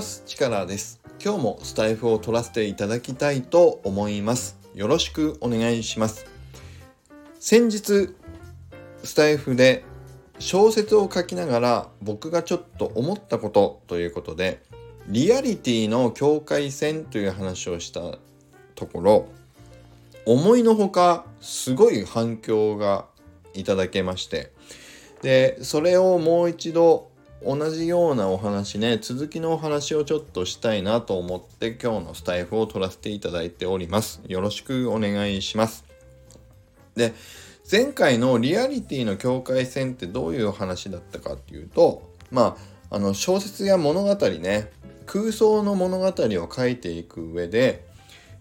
[0.00, 0.22] ます。
[0.24, 0.98] 力です。
[1.22, 4.58] 今日もスタイフを取らせていただきたいと思います。
[4.74, 6.24] よろしくお願いします。
[7.38, 8.14] 先日
[9.04, 9.84] スタイフで
[10.38, 14.62] 小説を書きながら僕がちょっと思ったことということで
[15.06, 18.00] リアリティの境界線という話をした
[18.74, 19.28] ところ
[20.24, 23.04] 思いのほかすごい反響が
[23.52, 24.50] いただけまして
[25.20, 27.09] でそれをもう一度
[27.44, 34.20] 同じようなお話ね続きのお話をちょっとしたいなと思って今日のスタイフを取らせていただいております。
[34.26, 35.84] よろしくお願いします。
[36.94, 37.14] で
[37.70, 42.56] 前回のリアリティの境界線ってどういう話だったかっていうとま
[42.90, 44.70] ああの小説や物語ね
[45.06, 47.86] 空想の物語を書いていく上で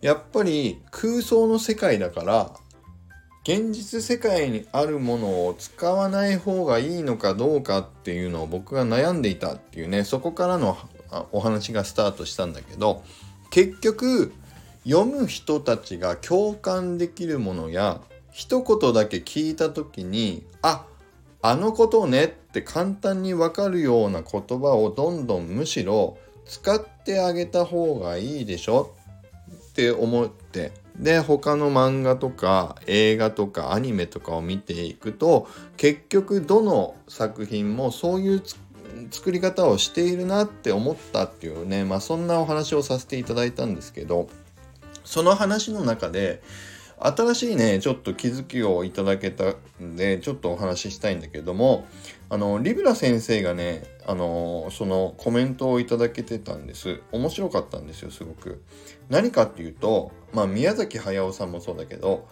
[0.00, 2.52] やっぱり空想の世界だから
[3.48, 10.76] 現実世界にあるものを使わない方がいいのかどうかっていうのを僕が悩んでいたっていうねそこからの
[11.32, 13.02] お話がスタートしたんだけど
[13.48, 14.34] 結局
[14.84, 20.84] 読む人たちが共感できるものや一言だけ聞いた時にあ
[21.40, 28.94] あのことねって簡単にわかるような言葉をどんどんむしろ使ってあげた方がいいでしょ
[29.70, 38.42] って思ってで他の漫画とか映画とかアニメとかを見ていくと結局どの作品もそういう
[39.10, 44.28] 作り方をしているなって思ったっていうねまあそんなお話をさせていただいたんですけど
[45.04, 46.42] その話の中で
[47.00, 51.86] 新しいねちょっと気づきをいただけたんでちょっとお話ししたいんだけども
[52.28, 57.00] あのリブラ先生がねあのそのコメントをいただけてたんです。
[57.12, 58.62] 面白かったんですよすごく。
[59.08, 62.26] 何かっていうとまあ宮崎駿さんもそうだけど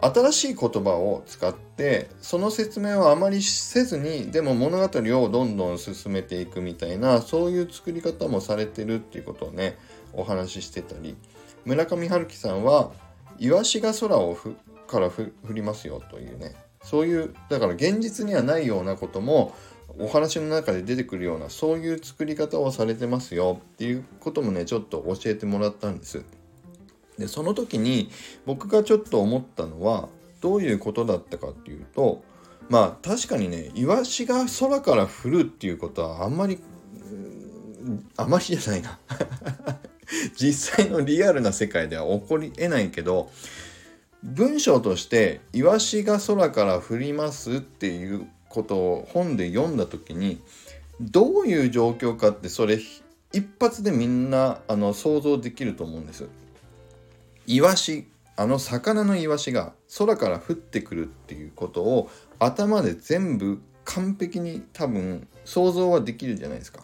[0.00, 9.78] 新しい言葉を使ってその説明をあまりせずにでも物語をどんどん進めていくみたいなそういう作り方もされてるっていうことをね
[10.12, 11.16] お話ししてたり
[11.64, 12.90] 村上春樹さんは
[13.38, 14.56] イワシが空をふ
[14.86, 19.54] から降りますよというねそういうだから現実にはないようなことも
[19.98, 26.22] お話の中で出てくるようなそういう作り方をされてますよっていうこともねちょっと教えてもらったんです。
[27.18, 28.10] でその時に
[28.44, 30.08] 僕がちょっと思ったのは
[30.40, 32.22] どういうことだったかっていうと
[32.68, 36.58] まあ確かにねイワシが空から降るっていうことはあんまり
[38.16, 38.98] あまりじゃないな
[40.36, 43.30] 実際のリアルな世界では起こりえないけど
[44.22, 50.40] 文章として「イワシが空から降ります」っていうことを本で読んだ時に
[51.00, 52.80] どういう状況かってそれ
[53.32, 56.26] 一発でみんなあの想像できると思うんです。
[57.46, 66.80] イワシあの魚のイワシが空から降ってくるっていうことを頭で全部完璧に多分想像はできるじゃないですか。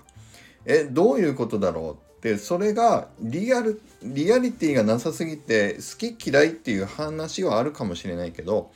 [0.64, 8.70] えどういうことだろうでそれがリアルリアリティがなさすぎて好き嫌いっていう話はあるかもしれないけど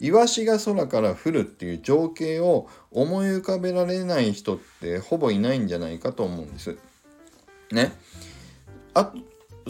[0.00, 6.76] イワシが空から降るっていう情景を思い浮かべられない人ってほぼいないんじゃないかと思うんです。
[7.70, 7.92] ね。
[8.94, 9.12] あ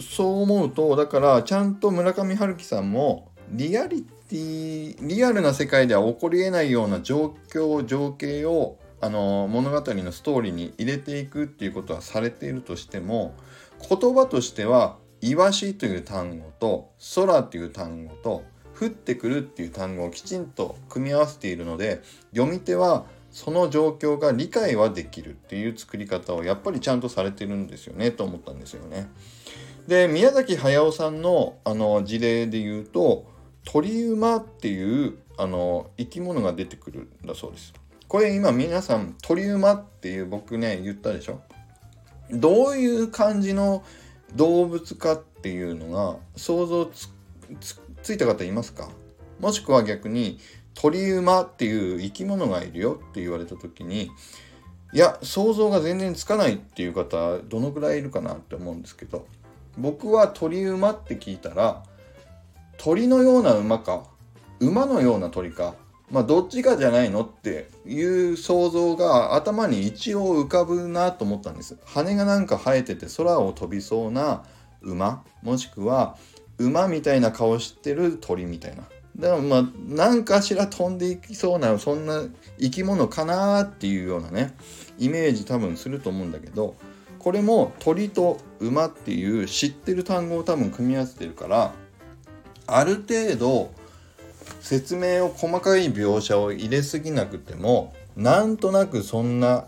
[0.01, 13.35] そう思うとだからちゃんと村上春樹さんもリアリティリアルな世界では起こりえないような状況情景をあの物語のストーリーに入れていくっていうことはされているとしても
[13.89, 18.43] 言葉としては「イワシ」という単語と「空」という単語と
[18.79, 22.01] 「降ってくる」っていう単語をきちんと組み合わせているので
[22.33, 29.09] 読み手はその状況が理解はできるっていう作り方をやっぱりちゃんとされてるんですよねと思ったんですよね。
[29.91, 33.29] で宮崎駿さんのあの事例で言うと
[33.65, 37.73] 鳥馬っていうあの生き物が出てくるんだそうです。
[38.07, 41.41] これ今皆さん鳥馬っていう僕ね言ったでしょ？
[42.31, 43.83] どういう感じの
[44.33, 46.89] 動物かっていうのが想像
[48.01, 48.89] ついた方いますか？
[49.41, 50.39] もしくは逆に
[50.73, 54.09] 鳥馬っていう生き物がいるよって言われた時に
[54.93, 59.27] いや想像が全然つかないっていう方どのぐらいいるかなって思うんですけど。
[59.77, 61.83] 僕は鳥馬って聞いたら
[62.77, 64.03] 鳥のような馬か
[64.59, 65.75] 馬のような鳥か
[66.11, 71.77] まあどっちかじゃないのっていう想像が頭に一応浮かぶなと思ったんです。
[71.85, 74.43] 羽がなんか生えてて空を飛びそうな
[74.81, 76.17] 馬もしくは
[76.57, 78.83] 馬みたいな顔してる鳥みたいな。
[79.15, 82.23] でもまあ何かしら飛んでいきそうなそんな
[82.59, 84.53] 生き物かなっていうようなね
[84.97, 86.75] イメージ多分すると思うんだけど
[87.21, 91.71] これも鳥と馬っていう知ってる単語を多分組み合わせてるから
[92.65, 93.71] ある程度
[94.59, 99.67] 説明を細かい描写を入れすぎなくてもなんとなくそんな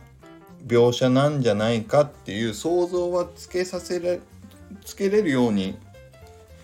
[0.66, 4.20] 描写なんじゃないかっていう想像はつけさせれ
[4.84, 5.78] つけれるように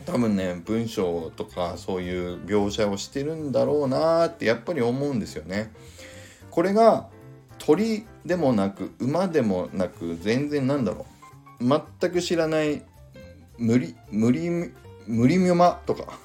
[0.07, 5.71] 多分ね文章とかそういう描写をしてるんだろうなってやっぱり思うんですよね。
[6.49, 7.09] これが
[7.59, 11.07] 鳥でもなく馬でもなく全然なんだろ
[11.59, 12.83] う全く知らない
[13.57, 14.71] 無理無理
[15.07, 16.19] 無理ミョマとか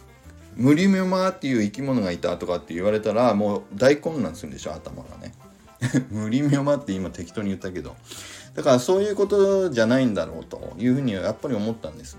[0.54, 5.32] 無理ミョマっていう生き物がいたとかって言われたらもう大混乱するんでしょ頭がね。
[6.12, 7.96] 無理ミョマって今適当に言ったけど
[8.54, 12.18] だからそういうことじゃないんだろうというふうにはやっぱり思ったんです。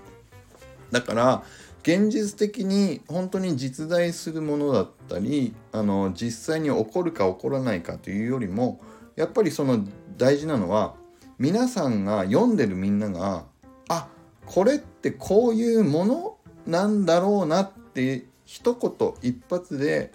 [0.90, 1.44] だから
[1.84, 8.80] 現実的に本当に実在するものだったりあの実際に起こるか起こらないかというよりも
[9.16, 9.84] やっぱりその
[10.16, 10.94] 大事なのは
[11.38, 13.44] 皆さんが読んでるみんなが
[13.88, 14.08] あ
[14.46, 16.36] これってこういうもの
[16.66, 20.12] なんだろうなって一言一発で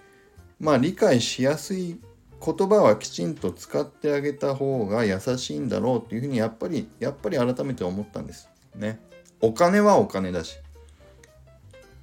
[0.58, 2.00] まあ理解しやすい
[2.44, 8.48] 言葉はきちんと使ってあげた方が優しいんだろうっていうふうにやっぱりやっぱり改めて思ったんです。
[8.74, 8.98] ね。
[9.40, 10.56] お金はお金だし。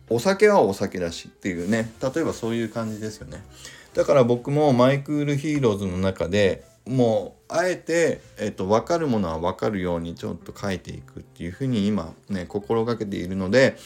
[0.10, 1.92] お酒はお酒だしっていうね。
[2.02, 3.44] 例えばそういう感じですよね。
[3.94, 13.78] だから僕も My Cool Heroes の中でもうあえて、えっと、分かるものは分かるようにちょっと書いていくっていうふうに今ね心がけているので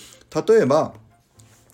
[0.48, 0.94] 例えば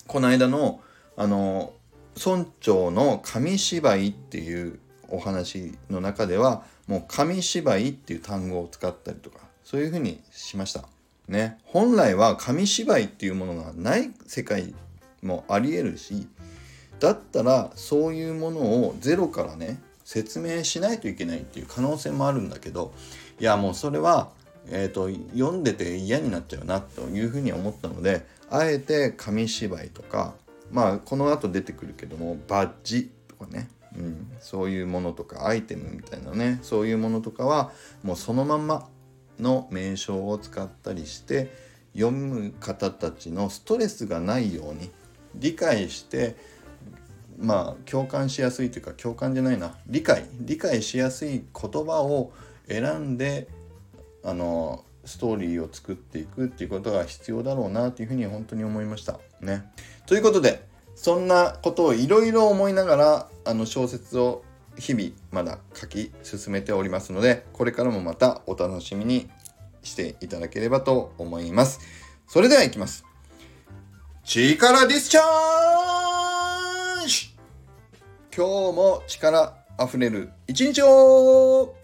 [0.07, 0.81] この間の
[1.15, 1.73] あの
[2.17, 10.83] 村長の紙芝居っていうお話の中ではもう紙芝居っていう単語を使ったりとかそういうふうにしました。
[11.27, 14.73] ね、本来は紙芝居っていうものがない世界
[15.21, 16.27] もありえるし
[16.99, 19.79] だったらそういうものをゼロからね
[20.09, 22.95] 説明しないといけないっていう可能性もあるんだけど
[23.39, 24.31] いやもうそれは、
[24.67, 25.07] えーと、
[25.37, 30.33] 読んでて嫌になっちゃうなというふうに思ったのであえて紙芝居とか
[30.71, 37.71] まあこの後出てくるけどもバッジとかね、うん、そういうものとかアイテムみたいなねそういうものとかは
[38.01, 38.89] もうそのまんま
[39.39, 41.53] の名称を使ったりして
[41.93, 44.89] 読む方たちのストレスがないように
[45.35, 46.35] 理解して
[47.39, 49.75] まあ共感しやすいというか共感じゃないな。
[49.87, 52.31] 理解理解しやすい言葉を
[52.67, 53.47] 選んで
[54.23, 59.19] あのストーリーを作っていくっていうことが必要だろうなというふうに本当に思いました。
[59.41, 59.71] ね。
[60.05, 64.43] ということでそんなことをいろいろ思いながらあの小説を
[64.77, 69.29] 日々まだ書き進めておりますのでこれからもまたお楽しみに
[69.81, 71.79] していただければと思います。
[72.27, 73.05] それではいきます。
[74.23, 76.28] 力ディスチャー
[78.39, 81.75] 今日も力あふれる一日を